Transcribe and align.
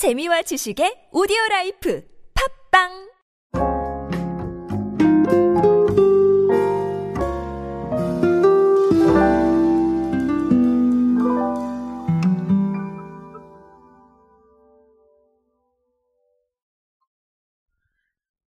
재미와 0.00 0.40
지식의 0.40 1.10
오디오 1.12 1.36
라이프 1.50 2.02
팝빵 2.72 2.88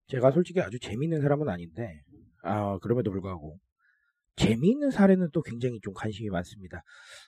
제가 0.08 0.30
솔직히 0.30 0.62
아주 0.62 0.78
재미있는 0.78 1.20
사람은 1.20 1.50
아닌데, 1.50 2.00
아, 2.42 2.78
그럼에도 2.78 3.10
불구하고, 3.10 3.58
재미있는 4.36 4.90
사례는 4.90 5.28
또 5.34 5.42
굉장히 5.42 5.80
좀 5.82 5.92
관심이 5.92 6.30
많습니다. 6.30 6.82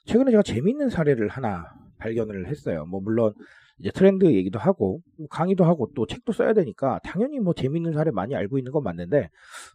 최근에 0.06 0.30
제가 0.30 0.43
재미있는 0.43 0.88
사례를 0.88 1.29
하나 1.29 1.66
발견을 1.98 2.48
했어요. 2.48 2.86
뭐, 2.86 3.02
물론, 3.02 3.34
이제 3.79 3.91
트렌드 3.91 4.25
얘기도 4.25 4.59
하고, 4.59 5.00
뭐 5.18 5.27
강의도 5.29 5.64
하고, 5.64 5.90
또 5.95 6.07
책도 6.07 6.32
써야 6.32 6.53
되니까, 6.53 7.00
당연히 7.03 7.40
뭐 7.40 7.54
재미있는 7.54 7.93
사례 7.93 8.11
많이 8.11 8.35
알고 8.35 8.58
있는 8.58 8.72
건 8.72 8.82
맞는데, 8.82 9.29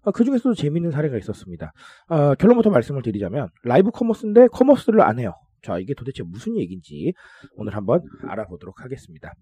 아, 0.04 0.12
그 0.12 0.24
중에서도 0.24 0.56
재미있는 0.56 0.92
사례가 0.92 1.18
있었습니다. 1.18 1.74
아, 2.08 2.36
결론부터 2.36 2.70
말씀을 2.70 3.02
드리자면, 3.02 3.50
라이브 3.64 3.92
커머스인데 3.92 4.48
커머스를 4.48 5.02
안 5.02 5.20
해요. 5.20 5.34
자, 5.62 5.78
이게 5.78 5.94
도대체 5.94 6.24
무슨 6.24 6.58
얘기인지 6.58 7.14
오늘 7.56 7.76
한번 7.76 8.02
알아보도록 8.24 8.82
하겠습니다. 8.84 9.34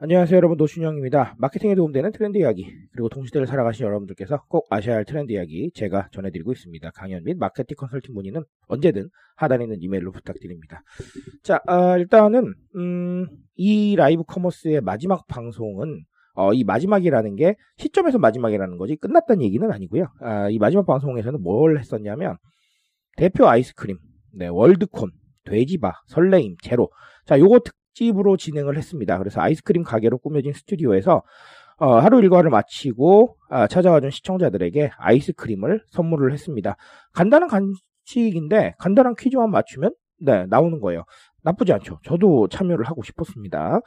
안녕하세요 0.00 0.36
여러분 0.36 0.56
노준영입니다. 0.58 1.34
마케팅에 1.38 1.74
도움되는 1.74 2.12
트렌드 2.12 2.38
이야기 2.38 2.72
그리고 2.92 3.08
동시대를 3.08 3.48
살아가시는 3.48 3.84
여러분들께서 3.84 4.44
꼭 4.46 4.68
아셔야 4.70 4.94
할 4.94 5.04
트렌드 5.04 5.32
이야기 5.32 5.72
제가 5.74 6.08
전해드리고 6.12 6.52
있습니다. 6.52 6.88
강연 6.94 7.24
및 7.24 7.36
마케팅 7.36 7.74
컨설팅 7.76 8.14
문의는 8.14 8.44
언제든 8.68 9.08
하단에 9.34 9.64
있는 9.64 9.82
이메일로 9.82 10.12
부탁드립니다. 10.12 10.82
자 11.42 11.60
어, 11.66 11.98
일단은 11.98 12.54
음, 12.76 13.26
이 13.56 13.96
라이브 13.96 14.22
커머스의 14.22 14.82
마지막 14.82 15.26
방송은 15.26 16.04
어, 16.34 16.52
이 16.52 16.62
마지막이라는 16.62 17.34
게 17.34 17.56
시점에서 17.78 18.18
마지막이라는 18.18 18.78
거지 18.78 18.94
끝났다는 18.94 19.42
얘기는 19.42 19.68
아니고요. 19.68 20.06
아, 20.20 20.48
이 20.48 20.60
마지막 20.60 20.86
방송에서는 20.86 21.42
뭘 21.42 21.76
했었냐면 21.76 22.36
대표 23.16 23.48
아이스크림, 23.48 23.98
네, 24.36 24.46
월드콘, 24.46 25.10
돼지바, 25.42 25.92
설레임, 26.06 26.54
제로 26.62 26.88
자 27.26 27.36
요거 27.36 27.62
특집으로 27.64 28.36
진행을 28.36 28.76
했습니다. 28.76 29.18
그래서 29.18 29.40
아이스크림 29.40 29.82
가게로 29.82 30.18
꾸며진 30.18 30.52
스튜디오에서 30.52 31.22
어, 31.78 31.98
하루 31.98 32.20
일과를 32.20 32.50
마치고 32.50 33.36
아, 33.50 33.66
찾아와준 33.66 34.10
시청자들에게 34.10 34.90
아이스크림을 34.96 35.84
선물을 35.90 36.32
했습니다. 36.32 36.76
간단한 37.12 37.48
간식인데 37.48 38.74
간단한 38.78 39.14
퀴즈만 39.18 39.50
맞추면 39.50 39.94
네 40.20 40.46
나오는 40.46 40.80
거예요. 40.80 41.04
나쁘지 41.42 41.72
않죠. 41.72 42.00
저도 42.04 42.48
참여를 42.48 42.84
하고 42.84 43.02
싶었습니다. 43.02 43.80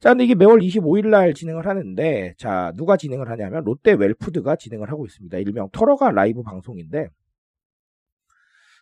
자, 0.00 0.10
근데 0.10 0.24
이게 0.24 0.34
매월 0.34 0.60
25일 0.60 1.08
날 1.08 1.34
진행을 1.34 1.66
하는데, 1.66 2.34
자, 2.36 2.72
누가 2.76 2.96
진행을 2.96 3.28
하냐면, 3.30 3.62
롯데 3.64 3.92
웰푸드가 3.92 4.56
진행을 4.56 4.90
하고 4.90 5.04
있습니다. 5.06 5.38
일명 5.38 5.68
터러가 5.70 6.10
라이브 6.10 6.42
방송인데, 6.42 7.08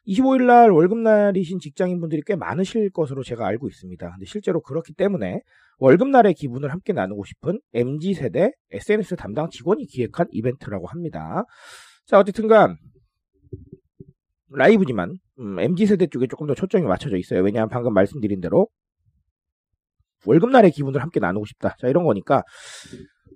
25일 0.06 0.46
날 0.46 0.70
월급날이신 0.70 1.58
직장인분들이 1.60 2.22
꽤 2.26 2.36
많으실 2.36 2.90
것으로 2.90 3.22
제가 3.22 3.46
알고 3.46 3.68
있습니다. 3.68 4.10
근데 4.10 4.24
실제로 4.26 4.60
그렇기 4.60 4.94
때문에 4.94 5.40
월급날의 5.78 6.34
기분을 6.34 6.72
함께 6.72 6.92
나누고 6.92 7.24
싶은 7.24 7.60
MZ세대 7.74 8.52
SNS 8.72 9.16
담당 9.16 9.48
직원이 9.50 9.86
기획한 9.86 10.26
이벤트라고 10.30 10.86
합니다. 10.86 11.44
자, 12.06 12.18
어쨌든간 12.18 12.76
라이브지만 14.52 15.16
음, 15.38 15.58
MZ세대 15.60 16.08
쪽에 16.08 16.26
조금 16.26 16.46
더 16.46 16.54
초점이 16.54 16.84
맞춰져 16.86 17.16
있어요. 17.16 17.40
왜냐하면 17.42 17.68
방금 17.68 17.94
말씀드린 17.94 18.40
대로 18.40 18.68
월급날의 20.26 20.70
기분을 20.72 21.00
함께 21.02 21.20
나누고 21.20 21.46
싶다. 21.46 21.76
자, 21.78 21.88
이런 21.88 22.04
거니까 22.04 22.42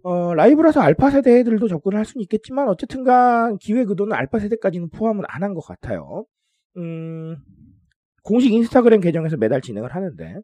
어, 0.03 0.35
라이브라서 0.35 0.81
알파 0.81 1.11
세대들도 1.11 1.69
접근을 1.69 1.97
할 1.99 2.05
수는 2.05 2.23
있겠지만 2.23 2.69
어쨌든간 2.69 3.59
기획 3.59 3.89
의도는 3.91 4.15
알파 4.15 4.39
세대까지는 4.39 4.91
포함은 4.91 5.25
안 5.29 5.43
한 5.43 5.55
것 5.55 5.61
같아요. 5.63 6.25
음, 6.77 7.37
공식 8.23 8.53
인스타그램 8.53 9.01
계정에서 9.01 9.37
매달 9.37 9.61
진행을 9.61 9.95
하는데, 9.95 10.37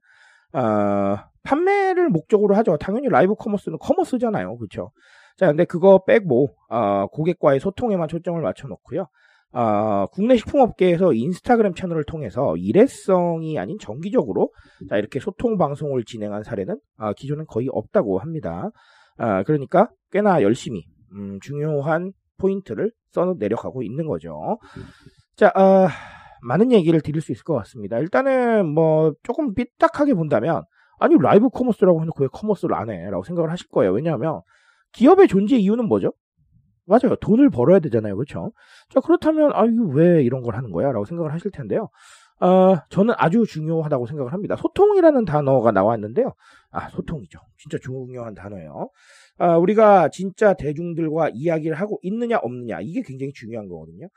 어, 0.53 1.17
판매를 1.43 2.09
목적으로 2.09 2.55
하죠. 2.57 2.77
당연히 2.79 3.09
라이브 3.09 3.35
커머스는 3.35 3.79
커머스잖아요. 3.79 4.59
그쵸? 4.59 4.91
자, 5.37 5.47
근데 5.47 5.65
그거 5.65 6.05
빼고, 6.05 6.55
어, 6.69 7.07
고객과의 7.07 7.61
소통에만 7.61 8.09
초점을 8.09 8.41
맞춰 8.41 8.69
놓고요. 8.69 9.07
어, 9.53 10.07
국내 10.13 10.37
식품업계에서 10.37 11.13
인스타그램 11.13 11.75
채널을 11.75 12.05
통해서 12.05 12.57
일회성이 12.57 13.59
아닌 13.59 13.79
정기적으로 13.81 14.53
자, 14.89 14.97
이렇게 14.97 15.19
소통 15.19 15.59
방송을 15.59 16.05
진행한 16.05 16.45
사례는 16.45 16.79
어, 16.99 17.13
기존엔 17.15 17.47
거의 17.49 17.69
없다고 17.73 18.21
합니다. 18.21 18.71
어, 19.19 19.43
그러니까 19.45 19.91
꽤나 20.13 20.43
열심히 20.43 20.85
음, 21.13 21.41
중요한 21.43 22.13
포인트를 22.39 22.93
써 23.11 23.35
내려가고 23.39 23.83
있는 23.83 24.07
거죠. 24.07 24.59
자, 25.35 25.49
어, 25.49 25.89
많은 26.43 26.73
얘기를 26.73 27.01
드릴 27.01 27.21
수 27.21 27.33
있을 27.33 27.45
것 27.45 27.55
같습니다. 27.55 27.99
일단은 27.99 28.67
뭐 28.67 29.15
조금 29.23 29.55
삐딱하게 29.55 30.15
본다면 30.15 30.65
아니 30.99 31.17
라이브 31.19 31.49
커머스라고 31.49 32.03
해놓고 32.03 32.25
왜 32.25 32.29
커머스를 32.33 32.75
안 32.75 32.91
해? 32.91 33.11
라고 33.11 33.25
생각을 33.25 33.51
하실 33.51 33.69
거예요. 33.69 33.93
왜냐하면 33.93 34.43
기업의 34.93 35.29
존재 35.29 35.57
이유는 35.57 35.87
뭐죠? 35.87 36.13
맞아요. 36.87 37.17
돈을 37.21 37.51
벌어야 37.51 37.79
되잖아요. 37.79 38.17
그렇죠? 38.17 38.53
자, 38.89 39.01
그렇다면 39.01 39.53
아유 39.55 39.89
왜 39.95 40.23
이런 40.23 40.43
걸 40.43 40.57
하는 40.57 40.71
거야? 40.73 40.91
라고 40.91 41.05
생각을 41.05 41.33
하실 41.33 41.51
텐데요. 41.51 41.89
어, 42.41 42.77
저는 42.89 43.15
아주 43.19 43.45
중요하다고 43.47 44.07
생각을 44.07 44.33
합니다. 44.33 44.57
소통이라는 44.57 45.25
단어가 45.27 45.73
나왔는데요. 45.73 46.33
아, 46.71 46.89
소통이죠. 46.89 47.39
진짜 47.59 47.79
중요한 47.83 48.35
단어예요. 48.35 48.91
아, 49.39 49.57
우리가 49.59 50.09
진짜 50.09 50.55
대중들과 50.55 51.31
이야기를 51.35 51.77
하고 51.77 51.99
있느냐 52.03 52.39
없느냐 52.39 52.81
이게 52.81 53.03
굉장히 53.03 53.33
중요한 53.35 53.69
거거든요. 53.69 54.09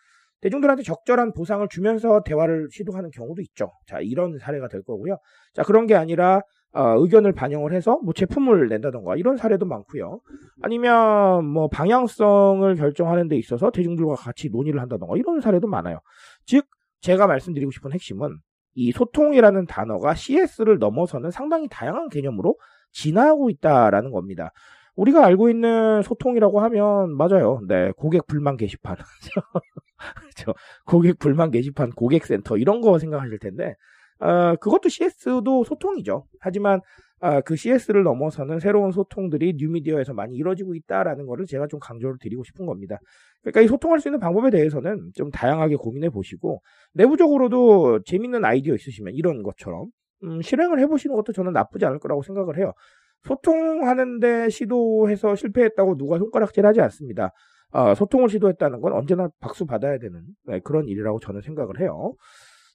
대중들한테 0.44 0.84
적절한 0.84 1.31
보상을 1.31 1.66
주면서 1.70 2.22
대화를 2.24 2.68
시도하는 2.70 3.12
경우도 3.12 3.42
있죠. 3.44 3.72
자, 3.88 4.00
이런 4.02 4.38
사례가 4.38 4.68
될 4.68 4.84
거고요. 4.84 5.18
자, 5.54 5.64
그런 5.64 5.88
게 5.88 5.96
아니라 5.96 6.42
어, 6.74 6.96
의견을 6.98 7.31
반영을 7.31 7.72
해서 7.72 8.00
뭐 8.04 8.14
제품을 8.14 8.68
낸다던가 8.68 9.16
이런 9.16 9.38
사례도 9.38 9.66
많고요. 9.66 10.20
아니면 10.62 11.46
뭐 11.46 11.70
방향성을 11.70 12.76
결정하는 12.76 13.30
데 13.30 13.38
있어서 13.38 13.72
대중들과 13.72 14.16
같이 14.16 14.50
논의를 14.50 14.81
한다던가 14.81 15.16
이런 15.16 15.40
사례도 15.40 15.68
많아요. 15.68 16.00
즉 16.46 16.66
제가 17.00 17.25
말씀드리고 17.28 17.72
싶은 17.72 17.94
핵심은 17.94 18.38
이 18.75 18.92
소통이라는 18.92 19.66
단어가 19.68 20.14
CS를 20.14 20.78
넘어서는 20.80 21.31
상당히 21.31 21.68
다양한 21.70 22.10
개념으로 22.10 22.58
진화하고 22.92 23.50
있다라는 23.50 24.12
겁니다. 24.12 24.52
우리가 24.96 25.26
알고 25.26 25.50
있는 25.50 26.02
소통이라고 26.04 26.59
하면 26.62 27.16
맞아요. 27.16 27.62
네, 27.68 27.92
고객 27.98 28.28
불만 28.28 28.58
게시판. 28.58 28.96
그렇죠. 30.16 30.54
고객 30.86 31.20
불만 31.20 31.52
게시판, 31.52 31.92
고객센터 31.92 32.58
이런 32.58 32.81
거 32.81 33.00
생각하실 33.00 33.40
텐데 33.40 33.76
어, 34.20 34.56
그것도 34.56 34.90
CS도 34.90 35.64
소통이죠. 35.64 36.26
하지만 36.40 36.81
어, 37.20 37.40
그 37.42 37.56
CS를 37.56 38.04
넘어서는 38.04 38.59
새로운 38.59 38.92
소통들이 38.92 39.54
뉴미디어에서 39.58 40.14
많이 40.14 40.36
이루어지고 40.36 40.76
있다라는 40.76 41.25
것을 41.25 41.46
제가 41.46 41.68
좀 41.68 41.80
강조를 41.80 42.18
드리고 42.20 42.44
싶은 42.44 42.66
겁니다. 42.66 43.00
그러니까 43.42 43.62
이 43.62 43.68
소통할 43.68 44.00
수 44.00 44.10
있는 44.10 44.20
방법에 44.20 44.50
대해서는 44.50 45.12
좀 45.16 45.31
다양하게 45.31 45.78
고민해 45.78 46.10
보시고 46.10 46.62
내부적으로도 46.94 48.02
재밌는 48.04 48.44
아이디어 48.44 48.75
있으시면 48.75 49.14
이런 49.14 49.42
것처럼 49.42 49.88
음, 50.24 50.42
실행을 50.42 50.80
해보시는 50.80 51.16
것도 51.16 51.31
저는 51.34 51.54
나쁘지 51.54 51.86
않을 51.86 52.00
거라고 52.00 52.24
생각을 52.24 52.58
해요. 52.58 52.74
소통하는데 53.23 54.50
시도해서 54.50 55.35
실패했다고 55.35 55.97
누가 55.97 56.17
손가락질 56.19 56.66
하지 56.66 56.81
않습니다. 56.81 57.31
어, 57.72 57.95
소통을 57.95 58.29
시도했다는 58.29 58.81
건 58.81 58.94
언제나 58.94 59.29
박수 59.39 59.66
받아야 59.66 59.97
되는 59.97 60.22
네, 60.45 60.59
그런 60.59 60.88
일이라고 60.88 61.19
저는 61.19 61.41
생각을 61.41 61.79
해요. 61.79 62.13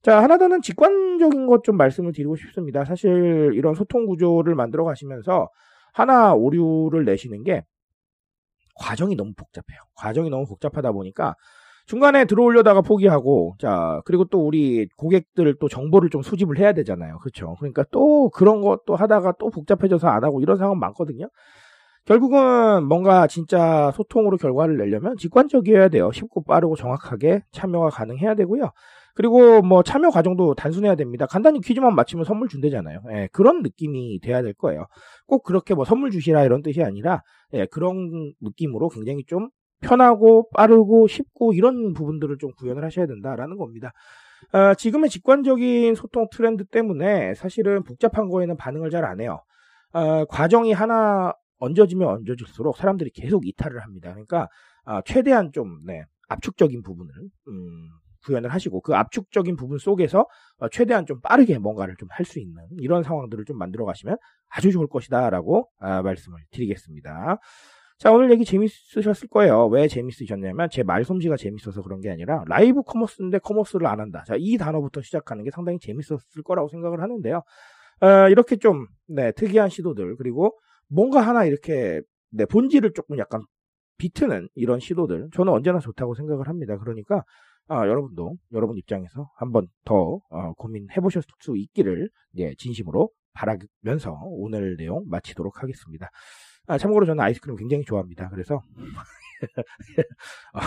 자, 0.02 0.22
하나 0.22 0.38
더는 0.38 0.62
직관적인 0.62 1.46
것 1.46 1.62
좀 1.64 1.76
말씀을 1.76 2.12
드리고 2.12 2.36
싶습니다. 2.36 2.84
사실 2.84 3.52
이런 3.54 3.74
소통 3.74 4.06
구조를 4.06 4.54
만들어 4.54 4.84
가시면서 4.84 5.48
하나 5.92 6.34
오류를 6.34 7.04
내시는 7.04 7.42
게 7.44 7.64
과정이 8.76 9.16
너무 9.16 9.32
복잡해요. 9.36 9.80
과정이 9.96 10.30
너무 10.30 10.46
복잡하다 10.46 10.92
보니까 10.92 11.34
중간에 11.88 12.26
들어오려다가 12.26 12.82
포기하고 12.82 13.56
자 13.58 14.02
그리고 14.04 14.26
또 14.26 14.46
우리 14.46 14.86
고객들 14.98 15.56
또 15.58 15.68
정보를 15.68 16.10
좀 16.10 16.20
수집을 16.20 16.58
해야 16.58 16.74
되잖아요 16.74 17.18
그렇죠 17.18 17.56
그러니까 17.58 17.82
또 17.90 18.28
그런 18.28 18.60
것도 18.60 18.94
하다가 18.94 19.34
또 19.40 19.48
복잡해져서 19.48 20.06
안 20.06 20.22
하고 20.22 20.42
이런 20.42 20.58
상황 20.58 20.78
많거든요 20.78 21.30
결국은 22.04 22.86
뭔가 22.86 23.26
진짜 23.26 23.90
소통으로 23.94 24.36
결과를 24.36 24.76
내려면 24.76 25.16
직관적이어야 25.16 25.88
돼요 25.88 26.12
쉽고 26.12 26.44
빠르고 26.44 26.76
정확하게 26.76 27.42
참여가 27.52 27.88
가능해야 27.88 28.34
되고요 28.34 28.70
그리고 29.14 29.62
뭐 29.62 29.82
참여 29.82 30.10
과정도 30.10 30.54
단순해야 30.54 30.94
됩니다. 30.94 31.26
간단히 31.26 31.60
퀴즈만 31.60 31.92
맞히면 31.96 32.24
선물 32.24 32.46
준대잖아요. 32.46 33.00
예, 33.10 33.28
그런 33.32 33.62
느낌이 33.62 34.20
돼야 34.20 34.42
될 34.42 34.54
거예요. 34.54 34.86
꼭 35.26 35.42
그렇게 35.42 35.74
뭐 35.74 35.84
선물 35.84 36.12
주시라 36.12 36.44
이런 36.44 36.62
뜻이 36.62 36.84
아니라 36.84 37.24
예, 37.52 37.66
그런 37.66 38.32
느낌으로 38.40 38.88
굉장히 38.90 39.24
좀 39.26 39.48
편하고 39.80 40.48
빠르고 40.54 41.06
쉽고 41.08 41.52
이런 41.54 41.92
부분들을 41.92 42.38
좀 42.38 42.52
구현을 42.58 42.84
하셔야 42.84 43.06
된다라는 43.06 43.56
겁니다. 43.56 43.92
어, 44.52 44.74
지금의 44.74 45.10
직관적인 45.10 45.94
소통 45.94 46.26
트렌드 46.30 46.64
때문에 46.64 47.34
사실은 47.34 47.82
복잡한 47.82 48.28
거에는 48.28 48.56
반응을 48.56 48.90
잘 48.90 49.04
안 49.04 49.20
해요. 49.20 49.40
어, 49.92 50.24
과정이 50.26 50.72
하나 50.72 51.32
얹어지면 51.60 52.08
얹어질수록 52.08 52.76
사람들이 52.76 53.10
계속 53.10 53.46
이탈을 53.46 53.80
합니다. 53.80 54.10
그러니까 54.10 54.48
어, 54.84 55.00
최대한 55.04 55.50
좀 55.52 55.80
네, 55.86 56.02
압축적인 56.28 56.82
부분을 56.82 57.12
음, 57.48 57.88
구현을 58.26 58.50
하시고 58.52 58.80
그 58.82 58.94
압축적인 58.94 59.56
부분 59.56 59.78
속에서 59.78 60.26
어, 60.58 60.68
최대한 60.68 61.06
좀 61.06 61.20
빠르게 61.20 61.58
뭔가를 61.58 61.96
좀 61.98 62.08
할 62.10 62.24
수 62.26 62.38
있는 62.40 62.62
이런 62.80 63.02
상황들을 63.02 63.44
좀 63.44 63.58
만들어 63.58 63.84
가시면 63.84 64.16
아주 64.50 64.70
좋을 64.72 64.86
것이다라고 64.88 65.68
아, 65.80 66.02
말씀을 66.02 66.38
드리겠습니다. 66.52 67.38
자, 67.98 68.12
오늘 68.12 68.30
얘기 68.30 68.44
재밌으셨을 68.44 69.28
거예요. 69.28 69.66
왜 69.66 69.88
재밌으셨냐면 69.88 70.68
제 70.70 70.84
말솜씨가 70.84 71.36
재밌어서 71.36 71.82
그런 71.82 72.00
게 72.00 72.10
아니라 72.10 72.44
라이브 72.46 72.82
커머스인데 72.82 73.40
커머스를 73.40 73.88
안 73.88 73.98
한다. 73.98 74.22
자, 74.24 74.36
이 74.38 74.56
단어부터 74.56 75.02
시작하는 75.02 75.42
게 75.42 75.50
상당히 75.50 75.80
재밌었을 75.80 76.44
거라고 76.44 76.68
생각을 76.68 77.02
하는데요. 77.02 77.42
어, 78.00 78.28
이렇게 78.30 78.54
좀 78.54 78.86
네, 79.08 79.32
특이한 79.32 79.68
시도들 79.68 80.14
그리고 80.16 80.56
뭔가 80.88 81.20
하나 81.20 81.44
이렇게 81.44 82.00
네, 82.30 82.44
본질을 82.46 82.92
조금 82.94 83.18
약간 83.18 83.42
비트는 83.98 84.48
이런 84.54 84.78
시도들 84.78 85.30
저는 85.34 85.52
언제나 85.52 85.80
좋다고 85.80 86.14
생각을 86.14 86.46
합니다. 86.46 86.78
그러니까 86.78 87.24
아, 87.66 87.86
여러분도 87.88 88.36
여러분 88.52 88.76
입장에서 88.78 89.28
한번 89.36 89.66
더 89.84 90.20
어, 90.30 90.52
고민해 90.54 91.00
보실 91.02 91.22
수 91.40 91.56
있기를 91.56 92.08
예, 92.36 92.54
진심으로 92.54 93.10
바라면서 93.32 94.20
오늘 94.24 94.76
내용 94.76 95.04
마치도록 95.08 95.64
하겠습니다. 95.64 96.08
아, 96.68 96.78
참고로 96.78 97.06
저는 97.06 97.22
아이스크림 97.24 97.56
굉장히 97.56 97.84
좋아합니다. 97.84 98.28
그래서 98.30 98.62
어, 100.54 100.60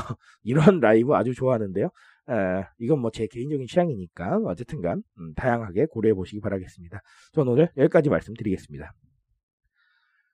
이런 0.44 0.80
라이브 0.80 1.14
아주 1.16 1.34
좋아하는데요. 1.34 1.86
에, 2.30 2.66
이건 2.80 3.00
뭐 3.00 3.12
제 3.12 3.28
개인적인 3.28 3.68
취향이니까 3.68 4.40
어쨌든간 4.46 5.04
음, 5.20 5.34
다양하게 5.36 5.88
고려해 5.88 6.14
보시기 6.14 6.40
바라겠습니다. 6.42 7.02
저는 7.34 7.52
오늘 7.52 7.70
여기까지 7.78 8.10
말씀드리겠습니다. 8.10 8.94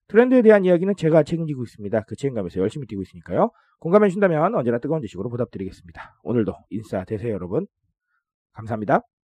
트렌드에 0.07 0.41
대한 0.41 0.63
이야기는 0.63 0.95
제가 0.95 1.23
책임지고 1.23 1.63
있습니다. 1.63 2.01
그 2.03 2.15
책임감에서 2.15 2.59
열심히 2.61 2.87
뛰고 2.87 3.01
있으니까요. 3.01 3.51
공감해 3.79 4.07
주신다면 4.09 4.55
언제나 4.55 4.79
뜨거운 4.79 5.01
지식으로 5.01 5.29
보답드리겠습니다. 5.29 6.19
오늘도 6.23 6.53
인싸 6.69 7.03
되세요 7.03 7.33
여러분. 7.33 7.67
감사합니다. 8.53 9.16